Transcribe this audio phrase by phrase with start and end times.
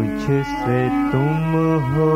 [0.00, 1.52] मुझसे तुम
[1.82, 2.12] हो।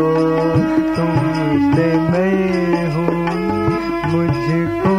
[0.95, 3.14] तुमसे मैं हूँ।
[4.12, 4.92] मुझको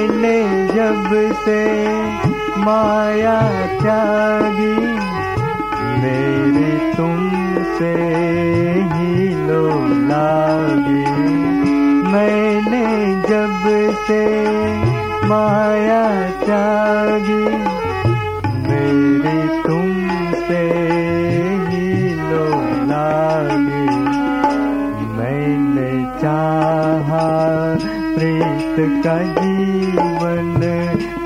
[0.00, 1.08] मैंने जब
[1.44, 1.60] से
[2.60, 3.40] माया
[3.82, 4.76] त्यागी,
[6.02, 7.92] मेरी तुमसे
[8.92, 9.66] ही लो
[10.08, 11.04] लागी।
[12.12, 12.86] मैंने
[13.28, 13.68] जब
[14.06, 14.22] से
[15.26, 16.02] माया
[16.44, 17.44] त्यागी,
[18.68, 20.64] मेरी तुमसे
[21.68, 22.48] ही लो
[22.86, 23.86] लागी।
[25.18, 25.90] मैंने
[26.22, 27.28] चाहा
[28.16, 29.18] प्रीत का
[29.90, 30.50] जीवन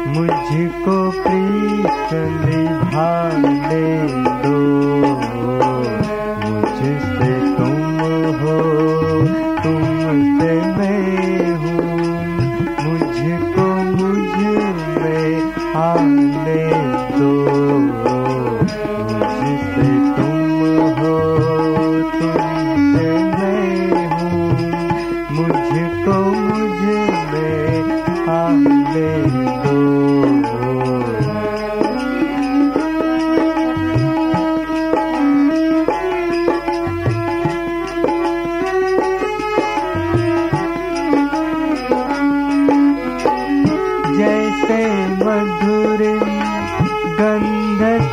[0.07, 2.11] मुझको प्रीत
[2.45, 3.85] निभाने
[4.45, 4.59] दो
[6.45, 8.01] मुझसे तुम
[8.41, 8.57] हो,
[9.63, 11.89] तुमसे मैं हूँ।
[12.85, 13.67] मुझको
[13.97, 16.14] मुझमें आने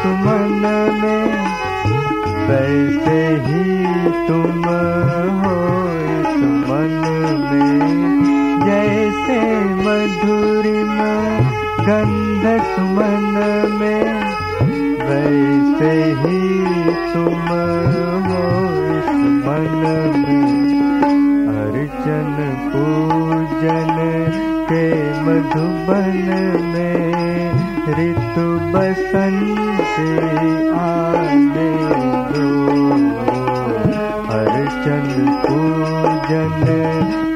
[0.01, 0.63] सुमन
[1.01, 1.25] में
[2.47, 3.65] वैसे ही
[4.27, 4.63] तुम
[5.41, 5.57] हो
[6.13, 6.37] इस
[6.69, 6.95] मन
[7.43, 9.39] में। जैसे
[9.83, 10.97] मधुरिम
[11.87, 13.37] गंध सुमन
[13.79, 14.05] में
[15.09, 16.41] वैसे ही
[17.13, 17.47] तुम
[18.27, 18.43] हो
[18.97, 19.11] इस
[19.45, 19.81] मन
[20.17, 20.51] में।
[21.61, 22.35] अर्चन
[22.73, 23.95] पूजन
[24.69, 25.00] के
[25.31, 26.17] मधुबन
[26.63, 27.51] में
[27.87, 29.79] ऋतु बसंत
[30.79, 31.71] आने
[32.31, 32.47] दो।
[34.33, 35.07] अर्चन
[35.45, 36.67] पूजन